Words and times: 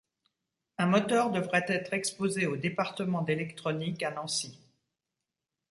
Un 0.79 0.87
moteur 0.87 1.29
devrait 1.29 1.63
être 1.67 1.93
exposé 1.93 2.47
au 2.47 2.57
Département 2.57 3.21
d'Électronique, 3.21 4.03
Nancy. 4.15 4.57